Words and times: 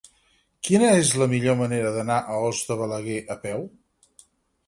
Quina 0.67 0.87
és 1.01 1.09
la 1.23 1.25
millor 1.33 1.57
manera 1.59 1.91
d'anar 1.97 2.17
a 2.35 2.39
Os 2.47 2.61
de 2.71 2.77
Balaguer 2.81 3.19
a 3.35 3.37
peu? 3.45 3.69